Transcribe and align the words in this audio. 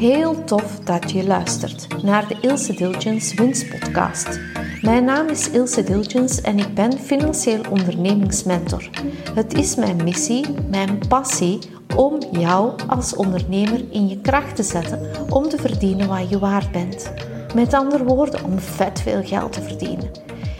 Heel 0.00 0.44
tof 0.44 0.78
dat 0.84 1.10
je 1.10 1.26
luistert 1.26 2.02
naar 2.02 2.28
de 2.28 2.36
Ilse 2.40 2.74
Dilgens 2.74 3.34
Winstpodcast. 3.34 4.40
Mijn 4.82 5.04
naam 5.04 5.28
is 5.28 5.50
Ilse 5.50 5.82
Dilgens 5.82 6.40
en 6.40 6.58
ik 6.58 6.74
ben 6.74 6.98
financieel 6.98 7.60
ondernemingsmentor. 7.70 8.90
Het 9.34 9.54
is 9.54 9.74
mijn 9.74 10.04
missie, 10.04 10.44
mijn 10.70 10.98
passie 11.08 11.58
om 11.96 12.18
jou 12.32 12.72
als 12.86 13.16
ondernemer 13.16 13.84
in 13.90 14.08
je 14.08 14.20
kracht 14.20 14.56
te 14.56 14.62
zetten 14.62 15.00
om 15.28 15.48
te 15.48 15.56
verdienen 15.56 16.08
wat 16.08 16.30
je 16.30 16.38
waard 16.38 16.72
bent. 16.72 17.12
Met 17.54 17.74
andere 17.74 18.04
woorden, 18.04 18.44
om 18.44 18.58
vet 18.58 19.00
veel 19.00 19.22
geld 19.24 19.52
te 19.52 19.62
verdienen. 19.62 20.10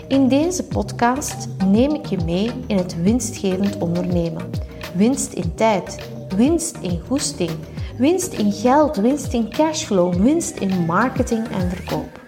In 0.09 0.29
deze 0.29 0.65
podcast 0.65 1.49
neem 1.67 1.95
ik 1.95 2.07
je 2.07 2.19
mee 2.25 2.51
in 2.67 2.77
het 2.77 3.03
winstgevend 3.03 3.79
ondernemen. 3.79 4.51
Winst 4.95 5.33
in 5.33 5.55
tijd, 5.55 6.09
winst 6.37 6.77
in 6.81 7.01
goesting, 7.07 7.51
winst 8.01 8.33
in 8.33 8.53
geld, 8.53 8.97
winst 8.97 9.33
in 9.33 9.51
cashflow, 9.51 10.15
winst 10.15 10.57
in 10.57 10.85
marketing 10.87 11.49
en 11.49 11.71
verkoop. 11.71 12.21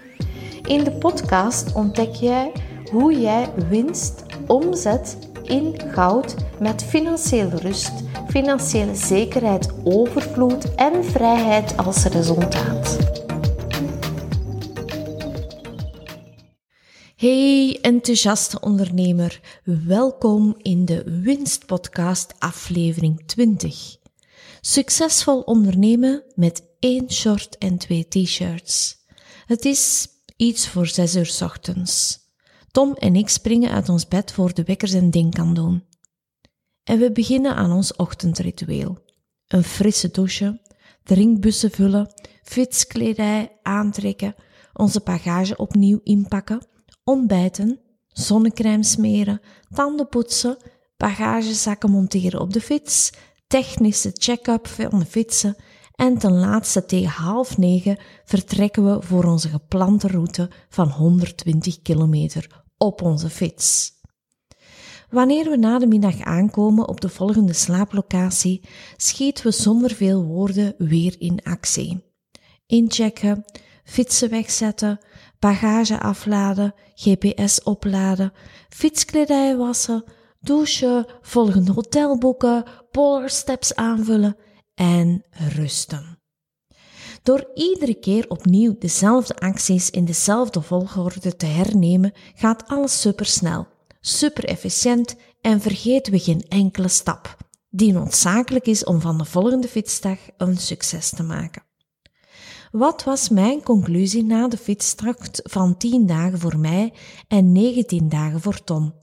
In 0.62 0.84
de 0.84 0.92
podcast 0.92 1.72
ontdek 1.72 2.14
jij 2.14 2.52
hoe 2.90 3.20
jij 3.20 3.52
winst 3.68 4.22
omzet 4.46 5.18
in 5.44 5.80
goud 5.86 6.34
met 6.60 6.84
financiële 6.84 7.56
rust, 7.56 7.92
financiële 8.28 8.94
zekerheid, 8.94 9.72
overvloed 9.84 10.74
en 10.74 11.04
vrijheid 11.04 11.76
als 11.76 12.04
resultaat. 12.04 12.98
Hey 17.16 17.78
enthousiaste 17.82 18.60
ondernemer, 18.60 19.40
welkom 19.86 20.54
in 20.58 20.84
de 20.84 21.20
Winstpodcast 21.22 22.34
aflevering 22.38 23.22
20. 23.26 24.01
Succesvol 24.64 25.40
ondernemen 25.40 26.22
met 26.34 26.62
één 26.78 27.10
short 27.10 27.58
en 27.58 27.78
twee 27.78 28.08
t-shirts. 28.08 29.04
Het 29.46 29.64
is 29.64 30.08
iets 30.36 30.68
voor 30.68 30.86
zes 30.86 31.16
uur 31.16 31.38
ochtends. 31.42 32.20
Tom 32.70 32.94
en 32.94 33.16
ik 33.16 33.28
springen 33.28 33.70
uit 33.70 33.88
ons 33.88 34.08
bed 34.08 34.32
voor 34.32 34.54
de 34.54 34.64
wekkers 34.64 34.92
en 34.92 35.10
ding 35.10 35.34
kan 35.34 35.54
doen. 35.54 35.84
En 36.84 36.98
we 36.98 37.12
beginnen 37.12 37.54
aan 37.54 37.72
ons 37.72 37.96
ochtendritueel. 37.96 38.98
Een 39.46 39.64
frisse 39.64 40.10
douche, 40.10 40.60
drinkbussen 41.02 41.70
vullen, 41.70 42.12
fietskledij 42.42 43.58
aantrekken, 43.62 44.34
onze 44.72 45.00
bagage 45.04 45.56
opnieuw 45.56 46.00
inpakken, 46.02 46.66
ontbijten, 47.04 47.80
zonnecrème 48.08 48.84
smeren, 48.84 49.40
tanden 49.74 50.08
poetsen, 50.08 50.56
bagagezakken 50.96 51.90
monteren 51.90 52.40
op 52.40 52.52
de 52.52 52.60
fiets, 52.60 53.10
technische 53.52 54.10
check-up 54.14 54.66
van 54.66 54.98
de 54.98 55.04
fietsen 55.04 55.56
en 55.94 56.18
ten 56.18 56.32
laatste 56.32 56.84
tegen 56.84 57.10
half 57.10 57.58
negen 57.58 57.98
vertrekken 58.24 58.84
we 58.84 59.02
voor 59.02 59.24
onze 59.24 59.48
geplante 59.48 60.08
route 60.08 60.50
van 60.68 60.88
120 60.88 61.82
kilometer 61.82 62.64
op 62.78 63.02
onze 63.02 63.28
fiets. 63.28 63.92
Wanneer 65.10 65.50
we 65.50 65.56
na 65.56 65.78
de 65.78 65.86
middag 65.86 66.20
aankomen 66.20 66.88
op 66.88 67.00
de 67.00 67.08
volgende 67.08 67.52
slaaplocatie, 67.52 68.68
schieten 68.96 69.44
we 69.44 69.50
zonder 69.50 69.94
veel 69.94 70.24
woorden 70.24 70.74
weer 70.78 71.14
in 71.18 71.40
actie. 71.42 72.04
Inchecken, 72.66 73.44
fietsen 73.84 74.30
wegzetten, 74.30 75.00
bagage 75.38 76.00
afladen, 76.00 76.74
GPS 76.94 77.62
opladen, 77.62 78.32
fietskledij 78.68 79.56
wassen, 79.56 80.04
douchen, 80.40 81.06
volgende 81.20 81.72
hotel 81.72 82.18
boeken, 82.18 82.64
polarsteps 82.92 83.74
aanvullen 83.74 84.36
en 84.74 85.24
rusten. 85.30 86.18
Door 87.22 87.50
iedere 87.54 87.94
keer 87.94 88.28
opnieuw 88.28 88.76
dezelfde 88.78 89.36
acties 89.36 89.90
in 89.90 90.04
dezelfde 90.04 90.62
volgorde 90.62 91.36
te 91.36 91.46
hernemen, 91.46 92.12
gaat 92.34 92.66
alles 92.66 93.00
supersnel, 93.00 93.66
super 94.00 94.44
efficiënt 94.44 95.16
en 95.40 95.60
vergeten 95.60 96.12
we 96.12 96.18
geen 96.18 96.44
enkele 96.48 96.88
stap, 96.88 97.36
die 97.70 97.92
noodzakelijk 97.92 98.66
is 98.66 98.84
om 98.84 99.00
van 99.00 99.18
de 99.18 99.24
volgende 99.24 99.68
fietsdag 99.68 100.18
een 100.36 100.56
succes 100.56 101.10
te 101.10 101.22
maken. 101.22 101.62
Wat 102.70 103.04
was 103.04 103.28
mijn 103.28 103.62
conclusie 103.62 104.24
na 104.24 104.48
de 104.48 104.56
fietstocht 104.56 105.40
van 105.42 105.76
10 105.76 106.06
dagen 106.06 106.38
voor 106.38 106.58
mij 106.58 106.92
en 107.28 107.52
19 107.52 108.08
dagen 108.08 108.40
voor 108.40 108.64
Tom? 108.64 109.01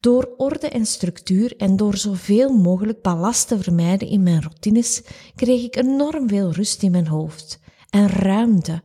Door 0.00 0.34
orde 0.36 0.68
en 0.68 0.86
structuur 0.86 1.56
en 1.56 1.76
door 1.76 1.96
zoveel 1.96 2.56
mogelijk 2.56 3.02
ballast 3.02 3.48
te 3.48 3.58
vermijden 3.58 4.08
in 4.08 4.22
mijn 4.22 4.42
routines, 4.42 5.02
kreeg 5.34 5.64
ik 5.64 5.76
enorm 5.76 6.28
veel 6.28 6.52
rust 6.52 6.82
in 6.82 6.90
mijn 6.90 7.06
hoofd 7.06 7.58
en 7.90 8.08
ruimte, 8.08 8.82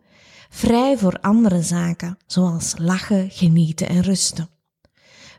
vrij 0.50 0.98
voor 0.98 1.20
andere 1.22 1.62
zaken, 1.62 2.18
zoals 2.26 2.74
lachen, 2.78 3.30
genieten 3.30 3.90
en 3.90 4.02
rusten. 4.02 4.50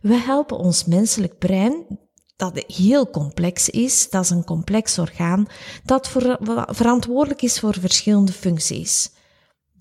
We 0.03 0.15
helpen 0.15 0.59
ons 0.59 0.85
menselijk 0.85 1.39
brein, 1.39 1.99
dat 2.37 2.65
heel 2.67 3.11
complex 3.11 3.69
is, 3.69 4.11
dat 4.11 4.25
is 4.25 4.31
een 4.31 4.45
complex 4.45 4.99
orgaan, 4.99 5.47
dat 5.85 6.09
verantwoordelijk 6.69 7.43
is 7.43 7.61
voor 7.61 7.75
verschillende 7.81 8.33
functies. 8.33 9.11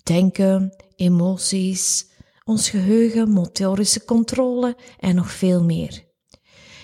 Denken, 0.02 0.76
emoties, 0.96 2.06
ons 2.46 2.68
geheugen, 2.70 3.30
motorische 3.30 4.04
controle 4.04 4.76
en 4.98 5.14
nog 5.14 5.30
veel 5.30 5.62
meer. 5.62 6.04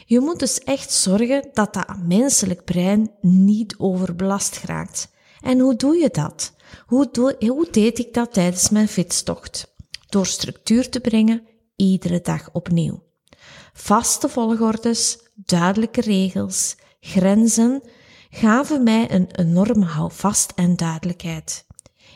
Je 0.07 0.21
moet 0.21 0.39
dus 0.39 0.59
echt 0.59 0.93
zorgen 0.93 1.49
dat 1.53 1.75
dat 1.75 1.97
menselijk 2.07 2.65
brein 2.65 3.11
niet 3.21 3.75
overbelast 3.79 4.61
raakt. 4.65 5.09
En 5.41 5.59
hoe 5.59 5.77
doe 5.77 5.97
je 5.97 6.09
dat? 6.09 6.55
Hoe, 6.87 7.37
hoe 7.39 7.69
deed 7.71 7.99
ik 7.99 8.15
dat 8.15 8.33
tijdens 8.33 8.71
mijn 8.71 8.89
fietstocht? 8.89 9.75
Door 10.09 10.27
structuur 10.27 10.89
te 10.89 11.01
brengen, 11.01 11.47
iedere 11.77 12.21
dag 12.21 12.49
opnieuw. 12.53 13.03
Vaste 13.73 14.29
volgordes, 14.29 15.19
duidelijke 15.35 16.01
regels, 16.01 16.77
grenzen 17.01 17.83
gaven 18.31 18.83
mij 18.83 19.11
een 19.11 19.31
enorme 19.31 19.85
houvast 19.85 20.53
en 20.55 20.77
duidelijkheid. 20.77 21.67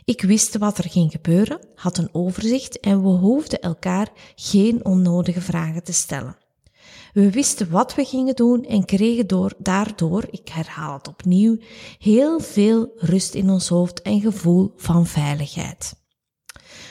Ik 0.07 0.23
wist 0.23 0.59
wat 0.59 0.79
er 0.79 0.91
ging 0.91 1.11
gebeuren, 1.11 1.61
had 1.75 1.99
een 1.99 2.09
overzicht 2.13 2.81
en 2.81 3.03
we 3.03 3.09
hoefden 3.09 3.61
elkaar 3.61 4.09
geen 4.35 4.85
onnodige 4.85 5.41
vragen 5.41 5.83
te 5.83 5.93
stellen. 5.93 6.37
We 7.13 7.31
wisten 7.31 7.71
wat 7.71 7.95
we 7.95 8.05
gingen 8.05 8.35
doen 8.35 8.65
en 8.65 8.85
kregen 8.85 9.27
door, 9.27 9.53
daardoor, 9.59 10.25
ik 10.31 10.49
herhaal 10.49 10.93
het 10.93 11.09
opnieuw, 11.09 11.59
heel 11.99 12.41
veel 12.41 12.93
rust 12.97 13.35
in 13.35 13.51
ons 13.51 13.69
hoofd 13.69 14.03
en 14.03 14.21
gevoel 14.21 14.73
van 14.77 15.07
veiligheid. 15.07 15.95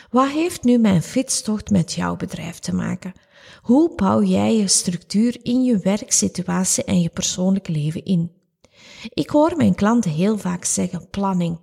Wat 0.10 0.30
heeft 0.30 0.64
nu 0.64 0.78
mijn 0.78 1.04
fietstocht 1.04 1.70
met 1.70 1.94
jouw 1.94 2.16
bedrijf 2.16 2.60
te 2.60 2.74
maken? 2.74 3.14
Hoe 3.62 3.96
bouw 3.96 4.24
jij 4.24 4.58
je 4.58 4.68
structuur 4.68 5.38
in 5.42 5.64
je 5.64 5.78
werksituatie 5.78 6.84
en 6.84 7.02
je 7.02 7.10
persoonlijk 7.10 7.68
leven 7.68 8.06
in? 8.06 8.32
Ik 9.10 9.30
hoor 9.30 9.54
mijn 9.58 9.76
klanten 9.76 10.12
heel 10.12 10.38
vaak 10.38 10.66
zeggen 10.66 11.10
planning. 11.10 11.58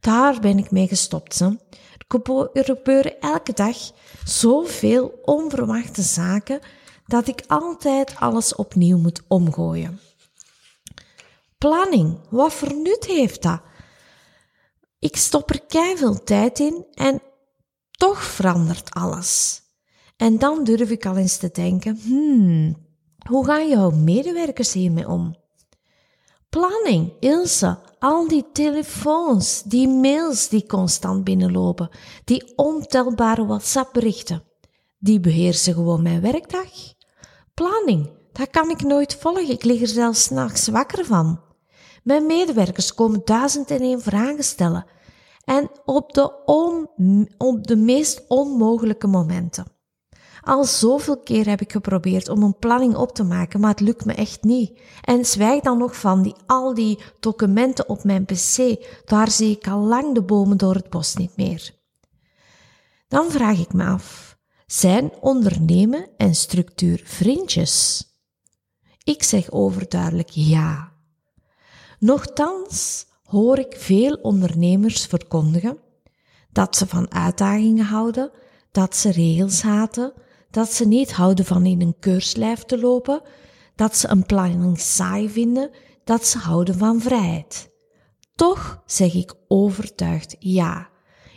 Daar 0.00 0.40
ben 0.40 0.58
ik 0.58 0.70
mee 0.70 0.88
gestopt. 0.88 1.38
Hè. 1.38 1.46
Er 2.52 2.64
gebeuren 2.64 3.20
elke 3.20 3.52
dag 3.52 3.76
zoveel 4.24 5.20
onverwachte 5.22 6.02
zaken 6.02 6.60
dat 7.06 7.28
ik 7.28 7.42
altijd 7.46 8.16
alles 8.18 8.54
opnieuw 8.54 8.98
moet 8.98 9.22
omgooien. 9.28 10.00
Planning, 11.58 12.18
wat 12.30 12.52
voor 12.52 12.74
nut 12.74 13.06
heeft 13.06 13.42
dat? 13.42 13.60
Ik 14.98 15.16
stop 15.16 15.50
er 15.50 15.96
veel 15.96 16.24
tijd 16.24 16.58
in 16.58 16.86
en 16.94 17.22
toch 17.90 18.24
verandert 18.24 18.90
alles. 18.90 19.62
En 20.16 20.38
dan 20.38 20.64
durf 20.64 20.90
ik 20.90 21.06
al 21.06 21.16
eens 21.16 21.36
te 21.36 21.50
denken, 21.52 22.00
hmm, 22.02 22.76
hoe 23.28 23.46
gaan 23.46 23.68
jouw 23.68 23.90
medewerkers 23.90 24.72
hiermee 24.72 25.08
om? 25.08 25.36
Planning, 26.48 27.12
Ilse, 27.20 27.78
al 27.98 28.28
die 28.28 28.44
telefoons, 28.52 29.62
die 29.62 29.88
mails 29.88 30.48
die 30.48 30.66
constant 30.66 31.24
binnenlopen, 31.24 31.90
die 32.24 32.52
ontelbare 32.56 33.46
WhatsApp-berichten, 33.46 34.42
die 34.98 35.20
beheersen 35.20 35.74
gewoon 35.74 36.02
mijn 36.02 36.20
werkdag. 36.20 36.94
Planning, 37.54 38.10
dat 38.32 38.50
kan 38.50 38.70
ik 38.70 38.82
nooit 38.82 39.14
volgen, 39.14 39.50
ik 39.50 39.64
lig 39.64 39.80
er 39.80 39.86
zelfs 39.86 40.22
s'nachts 40.22 40.68
wakker 40.68 41.04
van. 41.04 41.40
Mijn 42.02 42.26
medewerkers 42.26 42.94
komen 42.94 43.20
duizend 43.24 43.70
en 43.70 43.80
één 43.80 44.00
vragen 44.00 44.44
stellen 44.44 44.86
en 45.44 45.70
op 45.84 46.12
de, 46.12 46.44
on, 46.44 46.88
op 47.38 47.66
de 47.66 47.76
meest 47.76 48.24
onmogelijke 48.28 49.06
momenten. 49.06 49.75
Al 50.46 50.64
zoveel 50.64 51.18
keer 51.18 51.48
heb 51.48 51.60
ik 51.60 51.72
geprobeerd 51.72 52.28
om 52.28 52.42
een 52.42 52.58
planning 52.58 52.96
op 52.96 53.14
te 53.14 53.22
maken, 53.22 53.60
maar 53.60 53.70
het 53.70 53.80
lukt 53.80 54.04
me 54.04 54.12
echt 54.12 54.42
niet. 54.42 54.80
En 55.02 55.24
zwijg 55.24 55.62
dan 55.62 55.78
nog 55.78 55.96
van 55.96 56.22
die, 56.22 56.34
al 56.46 56.74
die 56.74 56.98
documenten 57.20 57.88
op 57.88 58.04
mijn 58.04 58.24
pc, 58.24 58.76
daar 59.04 59.30
zie 59.30 59.56
ik 59.56 59.68
al 59.68 59.80
lang 59.80 60.14
de 60.14 60.22
bomen 60.22 60.56
door 60.56 60.74
het 60.74 60.90
bos 60.90 61.14
niet 61.14 61.36
meer. 61.36 61.74
Dan 63.08 63.30
vraag 63.30 63.58
ik 63.58 63.72
me 63.72 63.84
af, 63.84 64.36
zijn 64.66 65.12
ondernemen 65.20 66.08
en 66.16 66.34
structuur 66.34 67.02
vriendjes? 67.04 68.04
Ik 69.02 69.22
zeg 69.22 69.50
overduidelijk 69.50 70.30
ja. 70.30 70.92
Nochtans 71.98 73.06
hoor 73.24 73.58
ik 73.58 73.74
veel 73.78 74.14
ondernemers 74.14 75.06
verkondigen 75.06 75.78
dat 76.52 76.76
ze 76.76 76.86
van 76.86 77.12
uitdagingen 77.12 77.84
houden, 77.84 78.30
dat 78.70 78.96
ze 78.96 79.10
regels 79.10 79.62
haten, 79.62 80.12
dat 80.56 80.72
ze 80.72 80.86
niet 80.86 81.12
houden 81.12 81.44
van 81.44 81.66
in 81.66 81.80
een 81.80 81.98
keurslijf 81.98 82.62
te 82.62 82.78
lopen, 82.78 83.22
dat 83.74 83.96
ze 83.96 84.08
een 84.08 84.26
planning 84.26 84.80
saai 84.80 85.28
vinden, 85.28 85.70
dat 86.04 86.26
ze 86.26 86.38
houden 86.38 86.74
van 86.74 87.00
vrijheid. 87.00 87.70
Toch 88.34 88.82
zeg 88.86 89.14
ik 89.14 89.34
overtuigd 89.48 90.36
ja. 90.38 90.88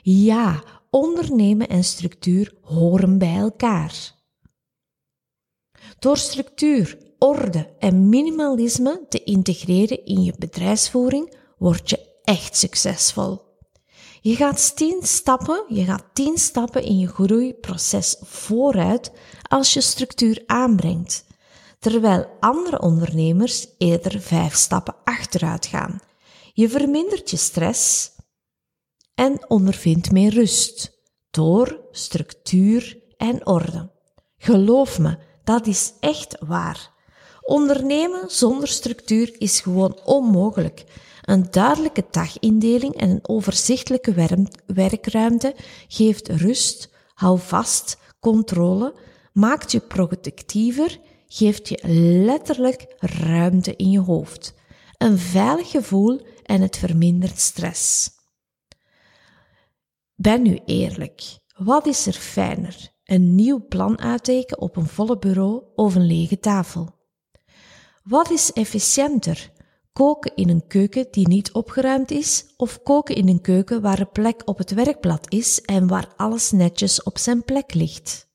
Ja, 0.02 0.64
ondernemen 0.90 1.68
en 1.68 1.84
structuur 1.84 2.54
horen 2.62 3.18
bij 3.18 3.36
elkaar. 3.36 4.16
Door 6.00 6.18
structuur, 6.18 6.98
orde 7.18 7.76
en 7.80 8.10
minimalisme 8.10 9.06
te 9.10 9.24
integreren 9.24 10.06
in 10.06 10.24
je 10.24 10.34
bedrijfsvoering 10.38 11.36
word 11.58 11.90
je 11.90 12.20
echt 12.24 12.58
succesvol. 12.58 13.49
Je 14.22 14.36
gaat 14.36 14.76
tien 14.76 15.00
stappen, 15.02 15.64
je 15.68 15.84
gaat 15.84 16.04
tien 16.14 16.38
stappen 16.38 16.84
in 16.84 17.00
je 17.00 17.08
groeiproces 17.08 18.16
vooruit 18.22 19.12
als 19.42 19.74
je 19.74 19.82
structuur 19.82 20.44
aanbrengt, 20.46 21.26
terwijl 21.80 22.28
andere 22.40 22.82
ondernemers 22.82 23.68
eerder 23.78 24.22
vijf 24.22 24.54
stappen 24.56 24.96
achteruit 25.04 25.66
gaan. 25.66 26.00
Je 26.54 26.70
vermindert 26.70 27.30
je 27.30 27.38
stress 27.38 28.12
en 29.16 29.50
ondervindt 29.50 30.12
meer 30.12 30.34
rust 30.34 30.92
door 31.32 31.80
structuur 31.92 32.98
en 33.18 33.46
orde. 33.48 33.92
Geloof 34.38 35.00
me, 35.00 35.18
dat 35.44 35.68
is 35.68 35.94
echt 36.00 36.38
waar. 36.40 36.98
Ondernemen 37.50 38.24
zonder 38.28 38.68
structuur 38.68 39.36
is 39.38 39.60
gewoon 39.60 40.00
onmogelijk. 40.06 40.84
Een 41.22 41.48
duidelijke 41.52 42.06
dagindeling 42.12 42.96
en 42.96 43.10
een 43.10 43.28
overzichtelijke 43.28 44.14
werkruimte 44.66 45.56
geeft 45.88 46.28
rust, 46.28 46.90
hou 47.14 47.40
vast, 47.40 47.98
controle, 48.20 48.96
maakt 49.34 49.72
je 49.72 49.80
productiever, 49.80 51.00
geeft 51.28 51.70
je 51.70 51.80
letterlijk 52.26 52.96
ruimte 53.00 53.76
in 53.76 53.92
je 53.92 54.00
hoofd. 54.00 54.54
Een 54.98 55.18
veilig 55.18 55.72
gevoel 55.72 56.22
en 56.44 56.62
het 56.62 56.78
vermindert 56.78 57.40
stress. 57.40 58.10
Ben 60.16 60.42
nu 60.42 60.60
eerlijk. 60.66 61.24
Wat 61.56 61.86
is 61.86 62.06
er 62.06 62.14
fijner? 62.14 62.92
Een 63.04 63.36
nieuw 63.36 63.66
plan 63.68 64.00
uittekenen 64.00 64.62
op 64.62 64.76
een 64.76 64.88
volle 64.88 65.18
bureau 65.18 65.64
of 65.76 65.96
een 65.96 66.06
lege 66.06 66.40
tafel? 66.40 66.98
Wat 68.10 68.30
is 68.30 68.54
efficiënter? 68.54 69.52
Koken 69.94 70.36
in 70.36 70.50
een 70.50 70.68
keuken 70.68 71.08
die 71.12 71.28
niet 71.28 71.52
opgeruimd 71.52 72.12
is 72.12 72.54
of 72.58 72.84
koken 72.84 73.16
in 73.16 73.28
een 73.28 73.42
keuken 73.42 73.82
waar 73.82 74.00
een 74.00 74.12
plek 74.12 74.42
op 74.46 74.58
het 74.58 74.72
werkblad 74.72 75.32
is 75.34 75.62
en 75.62 75.88
waar 75.88 76.14
alles 76.16 76.52
netjes 76.52 77.04
op 77.04 77.18
zijn 77.18 77.44
plek 77.44 77.74
ligt? 77.74 78.28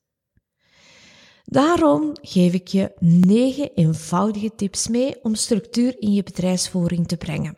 Daarom 1.43 2.11
geef 2.21 2.53
ik 2.53 2.67
je 2.67 2.91
negen 2.99 3.71
eenvoudige 3.73 4.55
tips 4.55 4.87
mee 4.87 5.23
om 5.23 5.35
structuur 5.35 6.01
in 6.01 6.13
je 6.13 6.23
bedrijfsvoering 6.23 7.07
te 7.07 7.17
brengen. 7.17 7.57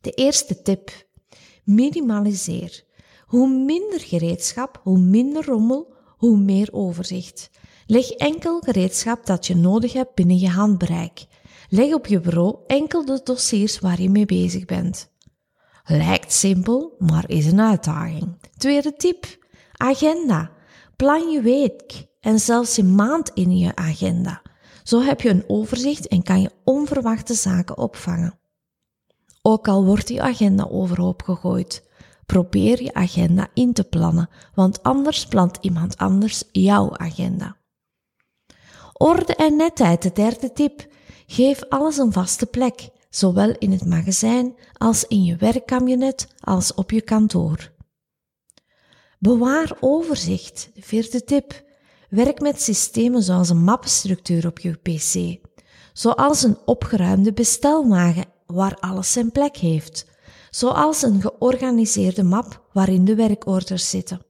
De 0.00 0.10
eerste 0.10 0.62
tip. 0.62 1.06
Minimaliseer. 1.64 2.84
Hoe 3.26 3.48
minder 3.48 4.00
gereedschap, 4.00 4.80
hoe 4.82 4.98
minder 4.98 5.44
rommel, 5.44 5.94
hoe 6.16 6.36
meer 6.36 6.68
overzicht. 6.72 7.50
Leg 7.92 8.10
enkel 8.10 8.60
gereedschap 8.60 9.26
dat 9.26 9.46
je 9.46 9.56
nodig 9.56 9.92
hebt 9.92 10.14
binnen 10.14 10.38
je 10.38 10.48
handbereik. 10.48 11.26
Leg 11.68 11.94
op 11.94 12.06
je 12.06 12.20
bureau 12.20 12.56
enkel 12.66 13.04
de 13.04 13.20
dossiers 13.24 13.78
waar 13.78 14.00
je 14.00 14.10
mee 14.10 14.26
bezig 14.26 14.64
bent. 14.64 15.10
Lijkt 15.84 16.32
simpel, 16.32 16.94
maar 16.98 17.30
is 17.30 17.46
een 17.46 17.60
uitdaging. 17.60 18.38
Tweede 18.56 18.96
tip: 18.96 19.38
agenda. 19.72 20.50
Plan 20.96 21.30
je 21.30 21.40
week 21.40 22.06
en 22.20 22.38
zelfs 22.38 22.76
je 22.76 22.84
maand 22.84 23.30
in 23.34 23.58
je 23.58 23.76
agenda. 23.76 24.42
Zo 24.82 25.00
heb 25.00 25.20
je 25.20 25.28
een 25.28 25.44
overzicht 25.46 26.08
en 26.08 26.22
kan 26.22 26.40
je 26.40 26.50
onverwachte 26.64 27.34
zaken 27.34 27.78
opvangen. 27.78 28.38
Ook 29.42 29.68
al 29.68 29.84
wordt 29.84 30.08
je 30.08 30.20
agenda 30.20 30.64
overhoop 30.70 31.22
gegooid, 31.22 31.88
probeer 32.26 32.82
je 32.82 32.94
agenda 32.94 33.48
in 33.54 33.72
te 33.72 33.84
plannen, 33.84 34.28
want 34.54 34.82
anders 34.82 35.26
plant 35.26 35.58
iemand 35.60 35.96
anders 35.96 36.44
jouw 36.52 36.96
agenda. 36.96 37.60
Orde 39.02 39.34
en 39.34 39.56
netheid, 39.56 40.02
de 40.02 40.12
derde 40.12 40.52
tip. 40.52 40.86
Geef 41.26 41.62
alles 41.68 41.98
een 41.98 42.12
vaste 42.12 42.46
plek, 42.46 42.88
zowel 43.10 43.54
in 43.58 43.72
het 43.72 43.86
magazijn 43.86 44.54
als 44.72 45.04
in 45.04 45.24
je 45.24 45.36
werkkabinet 45.36 46.26
als 46.40 46.74
op 46.74 46.90
je 46.90 47.00
kantoor. 47.00 47.72
Bewaar 49.18 49.76
overzicht, 49.80 50.70
de 50.74 50.82
vierde 50.82 51.24
tip. 51.24 51.64
Werk 52.08 52.40
met 52.40 52.62
systemen 52.62 53.22
zoals 53.22 53.48
een 53.48 53.64
mappenstructuur 53.64 54.46
op 54.46 54.58
je 54.58 54.72
PC, 54.72 55.40
zoals 55.92 56.42
een 56.42 56.58
opgeruimde 56.64 57.32
bestelwagen 57.32 58.24
waar 58.46 58.76
alles 58.80 59.12
zijn 59.12 59.32
plek 59.32 59.56
heeft, 59.56 60.06
zoals 60.50 61.02
een 61.02 61.20
georganiseerde 61.20 62.22
map 62.22 62.62
waarin 62.72 63.04
de 63.04 63.14
werkorders 63.14 63.90
zitten. 63.90 64.26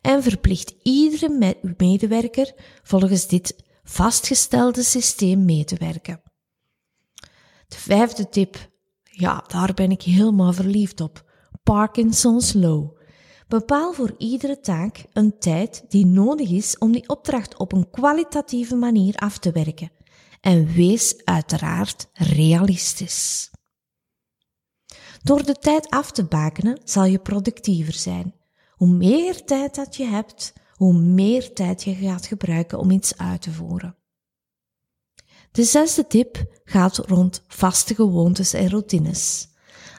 En 0.00 0.22
verplicht 0.22 0.74
iedere 0.82 1.56
medewerker 1.76 2.54
volgens 2.82 3.26
dit 3.26 3.70
vastgestelde 3.82 4.82
systeem 4.82 5.44
mee 5.44 5.64
te 5.64 5.76
werken. 5.76 6.22
De 7.68 7.78
vijfde 7.78 8.28
tip, 8.28 8.70
ja, 9.02 9.44
daar 9.46 9.74
ben 9.74 9.90
ik 9.90 10.02
helemaal 10.02 10.52
verliefd 10.52 11.00
op. 11.00 11.30
Parkinson's 11.62 12.52
Law. 12.52 13.00
Bepaal 13.48 13.92
voor 13.92 14.14
iedere 14.18 14.60
taak 14.60 15.04
een 15.12 15.38
tijd 15.38 15.84
die 15.88 16.06
nodig 16.06 16.50
is 16.50 16.78
om 16.78 16.92
die 16.92 17.08
opdracht 17.08 17.56
op 17.58 17.72
een 17.72 17.90
kwalitatieve 17.90 18.74
manier 18.74 19.16
af 19.16 19.38
te 19.38 19.52
werken. 19.52 19.92
En 20.40 20.66
wees 20.66 21.24
uiteraard 21.24 22.08
realistisch. 22.12 23.50
Door 25.22 25.44
de 25.44 25.54
tijd 25.54 25.90
af 25.90 26.10
te 26.10 26.24
bakenen 26.24 26.80
zal 26.84 27.04
je 27.04 27.18
productiever 27.18 27.92
zijn. 27.92 28.34
Hoe 28.70 28.88
meer 28.88 29.44
tijd 29.44 29.74
dat 29.74 29.96
je 29.96 30.04
hebt, 30.04 30.52
hoe 30.82 30.92
meer 30.92 31.52
tijd 31.52 31.82
je 31.82 31.94
gaat 31.94 32.26
gebruiken 32.26 32.78
om 32.78 32.90
iets 32.90 33.18
uit 33.18 33.42
te 33.42 33.50
voeren. 33.50 33.96
De 35.52 35.62
zesde 35.62 36.06
tip 36.06 36.44
gaat 36.64 36.96
rond 36.96 37.44
vaste 37.48 37.94
gewoontes 37.94 38.52
en 38.52 38.70
routines. 38.70 39.48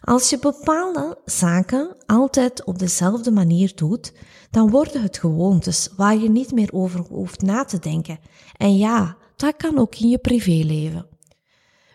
Als 0.01 0.29
je 0.29 0.39
bepaalde 0.39 1.22
zaken 1.25 1.96
altijd 2.05 2.63
op 2.63 2.79
dezelfde 2.79 3.31
manier 3.31 3.75
doet, 3.75 4.13
dan 4.50 4.69
worden 4.69 5.01
het 5.01 5.17
gewoontes 5.17 5.89
waar 5.96 6.17
je 6.17 6.29
niet 6.29 6.51
meer 6.51 6.74
over 6.74 7.00
hoeft 7.00 7.41
na 7.41 7.63
te 7.63 7.79
denken. 7.79 8.19
En 8.58 8.77
ja, 8.77 9.17
dat 9.36 9.55
kan 9.58 9.77
ook 9.77 9.96
in 9.96 10.10
je 10.10 10.17
privéleven. 10.17 11.12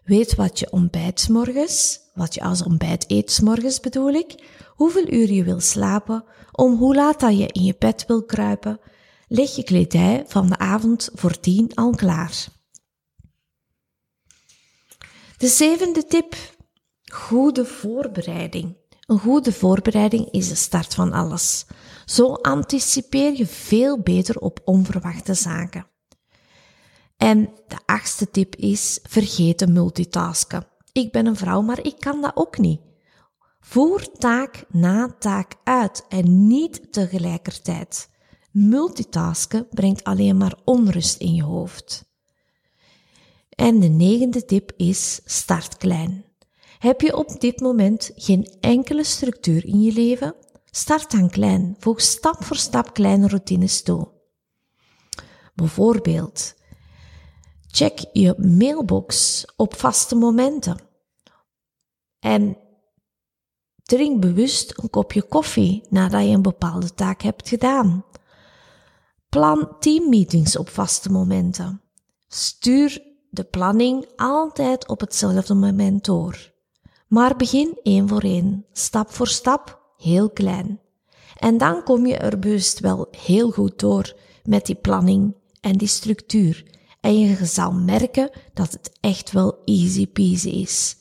Weet 0.08 0.34
wat 0.34 0.58
je 0.58 0.72
ontbijt 0.72 1.28
morgens, 1.28 2.00
wat 2.14 2.34
je 2.34 2.40
als 2.40 2.62
ontbijt 2.62 3.10
eet 3.10 3.40
morgens 3.42 3.80
bedoel 3.80 4.12
ik, 4.12 4.44
hoeveel 4.68 5.12
uur 5.12 5.32
je 5.32 5.44
wil 5.44 5.60
slapen, 5.60 6.24
om 6.52 6.76
hoe 6.76 6.94
laat 6.94 7.20
dat 7.20 7.38
je 7.38 7.46
in 7.46 7.64
je 7.64 7.74
bed 7.78 8.06
wil 8.06 8.24
kruipen, 8.24 8.80
leg 9.26 9.56
je 9.56 9.62
kledij 9.62 10.24
van 10.26 10.48
de 10.48 10.58
avond 10.58 11.10
voor 11.14 11.40
tien 11.40 11.74
al 11.74 11.90
klaar. 11.90 12.46
De 15.36 15.48
zevende 15.48 16.04
tip. 16.04 16.36
Goede 17.12 17.64
voorbereiding. 17.64 18.76
Een 19.06 19.18
goede 19.18 19.52
voorbereiding 19.52 20.30
is 20.30 20.48
de 20.48 20.54
start 20.54 20.94
van 20.94 21.12
alles. 21.12 21.66
Zo 22.04 22.32
anticipeer 22.32 23.36
je 23.36 23.46
veel 23.46 24.00
beter 24.00 24.38
op 24.38 24.60
onverwachte 24.64 25.34
zaken. 25.34 25.86
En 27.18 27.50
de 27.66 27.78
achtste 27.86 28.30
tip 28.30 28.56
is 28.56 28.98
vergeten 29.02 29.72
multitasken. 29.72 30.66
Ik 30.92 31.12
ben 31.12 31.26
een 31.26 31.36
vrouw, 31.36 31.60
maar 31.60 31.84
ik 31.84 31.94
kan 31.98 32.20
dat 32.20 32.32
ook 32.34 32.58
niet. 32.58 32.80
Voer 33.60 34.12
taak 34.12 34.64
na 34.68 35.14
taak 35.18 35.54
uit 35.64 36.04
en 36.08 36.46
niet 36.46 36.92
tegelijkertijd. 36.92 38.10
Multitasken 38.50 39.66
brengt 39.70 40.04
alleen 40.04 40.36
maar 40.36 40.58
onrust 40.64 41.20
in 41.20 41.34
je 41.34 41.42
hoofd. 41.42 42.04
En 43.48 43.80
de 43.80 43.88
negende 43.88 44.44
tip 44.44 44.72
is 44.76 45.20
start 45.24 45.76
klein. 45.76 46.24
Heb 46.78 47.00
je 47.00 47.16
op 47.16 47.40
dit 47.40 47.60
moment 47.60 48.10
geen 48.14 48.56
enkele 48.60 49.04
structuur 49.04 49.64
in 49.64 49.82
je 49.82 49.92
leven? 49.92 50.34
Start 50.64 51.10
dan 51.10 51.30
klein. 51.30 51.76
Voeg 51.78 52.00
stap 52.00 52.44
voor 52.44 52.56
stap 52.56 52.94
kleine 52.94 53.28
routines 53.28 53.82
toe. 53.82 54.08
Bijvoorbeeld, 55.54 56.54
check 57.78 58.04
je 58.12 58.34
mailbox 58.38 59.44
op 59.56 59.76
vaste 59.76 60.14
momenten. 60.14 60.78
En 62.18 62.56
drink 63.82 64.20
bewust 64.20 64.78
een 64.78 64.90
kopje 64.90 65.22
koffie 65.22 65.82
nadat 65.90 66.22
je 66.22 66.28
een 66.28 66.42
bepaalde 66.42 66.94
taak 66.94 67.22
hebt 67.22 67.48
gedaan. 67.48 68.04
Plan 69.28 69.76
teammeetings 69.80 70.56
op 70.56 70.68
vaste 70.68 71.10
momenten. 71.10 71.80
Stuur 72.28 73.02
de 73.30 73.44
planning 73.44 74.06
altijd 74.16 74.88
op 74.88 75.00
hetzelfde 75.00 75.54
moment 75.54 76.04
door. 76.04 76.52
Maar 77.08 77.36
begin 77.36 77.78
één 77.82 78.08
voor 78.08 78.22
één, 78.22 78.66
stap 78.72 79.10
voor 79.10 79.28
stap, 79.28 79.80
heel 79.96 80.30
klein. 80.30 80.80
En 81.36 81.58
dan 81.58 81.82
kom 81.82 82.06
je 82.06 82.16
er 82.16 82.38
bewust 82.38 82.80
wel 82.80 83.08
heel 83.10 83.50
goed 83.50 83.78
door 83.78 84.14
met 84.44 84.66
die 84.66 84.74
planning 84.74 85.34
en 85.60 85.72
die 85.72 85.88
structuur. 85.88 86.76
En 87.08 87.18
je 87.18 87.44
zal 87.44 87.72
merken 87.72 88.30
dat 88.54 88.72
het 88.72 88.90
echt 89.00 89.32
wel 89.32 89.62
easy 89.64 90.06
peasy 90.06 90.48
is. 90.48 90.96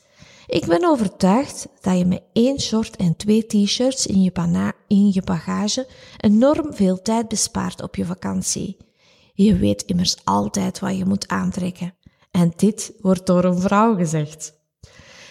Ik 0.46 0.66
ben 0.66 0.86
overtuigd 0.86 1.68
dat 1.82 1.98
je 1.98 2.06
met 2.06 2.22
één 2.34 2.60
short 2.60 2.96
en 2.96 3.16
twee 3.16 3.46
t-shirts 3.46 4.06
in, 4.06 4.22
je 4.22 4.74
in 4.88 5.12
je 5.14 5.22
bagage 5.22 5.88
enorm 6.18 6.74
veel 6.74 7.02
tijd 7.02 7.28
bespaart 7.28 7.82
op 7.82 7.96
je 7.96 8.06
vakantie. 8.06 8.78
Je 9.34 9.56
weet 9.56 9.82
immers 9.82 10.18
altijd 10.24 10.80
wat 10.80 10.98
je 10.98 11.06
moet 11.06 11.28
aantrekken. 11.28 11.96
En 12.32 12.54
dit 12.56 12.94
wordt 13.02 13.26
door 13.26 13.44
een 13.44 13.60
vrouw 13.60 13.96
gezegd. 13.96 14.54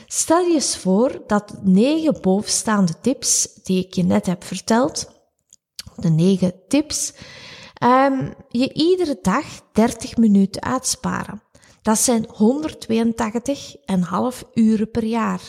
Stel 0.07 0.41
je 0.41 0.55
eens 0.55 0.77
voor 0.77 1.23
dat 1.27 1.55
negen 1.63 2.21
bovenstaande 2.21 3.01
tips 3.01 3.49
die 3.63 3.85
ik 3.85 3.95
je 3.95 4.03
net 4.03 4.27
heb 4.27 4.45
verteld, 4.45 5.11
de 5.97 6.11
negen 6.11 6.53
tips, 6.69 7.13
um, 7.85 8.35
je 8.49 8.73
iedere 8.73 9.19
dag 9.23 9.45
30 9.73 10.17
minuten 10.17 10.63
uitsparen. 10.63 11.43
Dat 11.83 11.99
zijn 11.99 12.27
182,5 12.27 12.35
uren 14.55 14.91
per 14.91 15.05
jaar. 15.05 15.41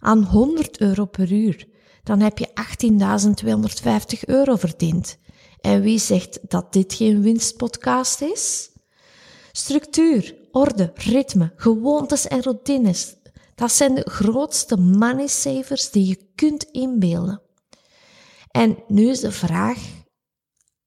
Aan 0.00 0.22
100 0.22 0.80
euro 0.80 1.04
per 1.04 1.32
uur. 1.32 1.68
Dan 2.02 2.20
heb 2.20 2.38
je 2.38 2.48
18.250 4.18 4.20
euro 4.20 4.56
verdiend. 4.56 5.18
En 5.60 5.80
wie 5.80 5.98
zegt 5.98 6.38
dat 6.48 6.72
dit 6.72 6.94
geen 6.94 7.22
winstpodcast 7.22 8.20
is? 8.20 8.70
Structuur, 9.52 10.34
orde, 10.52 10.92
ritme, 10.94 11.52
gewoontes 11.56 12.26
en 12.26 12.42
routines. 12.42 13.14
Dat 13.54 13.72
zijn 13.72 13.94
de 13.94 14.10
grootste 14.10 14.76
money 14.76 15.26
savers 15.26 15.90
die 15.90 16.06
je 16.06 16.18
kunt 16.34 16.62
inbeelden. 16.62 17.40
En 18.50 18.78
nu 18.88 19.08
is 19.08 19.20
de 19.20 19.32
vraag 19.32 19.78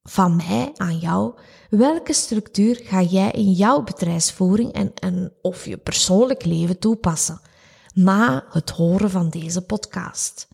van 0.04 0.36
mij 0.36 0.72
aan 0.76 0.98
jou. 0.98 1.34
Welke 1.70 2.14
structuur 2.14 2.80
ga 2.84 3.02
jij 3.02 3.32
in 3.32 3.52
jouw 3.52 3.84
bedrijfsvoering 3.84 4.72
en, 4.72 4.94
en 4.94 5.34
of 5.42 5.66
je 5.66 5.78
persoonlijk 5.78 6.46
leven 6.46 6.80
toepassen 6.80 7.42
na 7.94 8.46
het 8.50 8.70
horen 8.70 9.10
van 9.10 9.30
deze 9.30 9.62
podcast? 9.62 10.48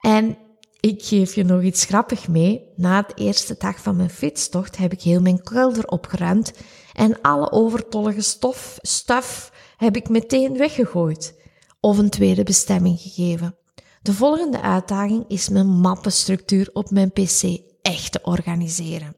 En 0.00 0.38
ik 0.80 1.04
geef 1.04 1.34
je 1.34 1.44
nog 1.44 1.62
iets 1.62 1.84
grappig 1.84 2.28
mee. 2.28 2.72
Na 2.76 3.02
de 3.02 3.14
eerste 3.14 3.54
dag 3.58 3.82
van 3.82 3.96
mijn 3.96 4.10
fietstocht 4.10 4.76
heb 4.76 4.92
ik 4.92 5.02
heel 5.02 5.20
mijn 5.20 5.42
kelder 5.42 5.86
opgeruimd 5.86 6.52
en 6.92 7.20
alle 7.20 7.50
overtollige 7.52 8.20
stof, 8.20 8.78
stuf 8.80 9.52
heb 9.76 9.96
ik 9.96 10.08
meteen 10.08 10.56
weggegooid 10.56 11.34
of 11.80 11.98
een 11.98 12.10
tweede 12.10 12.42
bestemming 12.42 13.00
gegeven. 13.00 13.56
De 14.02 14.12
volgende 14.12 14.60
uitdaging 14.60 15.24
is 15.28 15.48
mijn 15.48 15.66
mappenstructuur 15.66 16.70
op 16.72 16.90
mijn 16.90 17.12
PC 17.12 17.58
te 18.00 18.20
organiseren. 18.22 19.16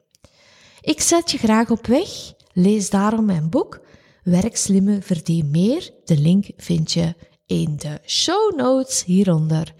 Ik 0.80 1.00
zet 1.00 1.30
je 1.30 1.38
graag 1.38 1.70
op 1.70 1.86
weg. 1.86 2.08
Lees 2.52 2.90
daarom 2.90 3.24
mijn 3.24 3.50
boek 3.50 3.80
Werk 4.28 4.56
slimmer, 4.56 5.02
verdien 5.02 5.50
meer. 5.50 5.90
De 6.04 6.18
link 6.18 6.50
vind 6.56 6.92
je 6.92 7.14
in 7.46 7.76
de 7.76 7.98
show 8.06 8.56
notes 8.56 9.04
hieronder. 9.04 9.74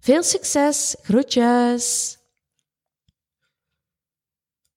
Veel 0.00 0.22
succes, 0.22 0.96
groetjes! 1.02 2.16